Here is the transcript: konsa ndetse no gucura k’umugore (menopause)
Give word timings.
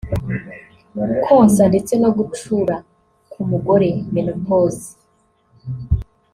konsa 1.25 1.63
ndetse 1.71 1.93
no 2.03 2.09
gucura 2.17 2.75
k’umugore 3.31 3.89
(menopause) 4.13 4.87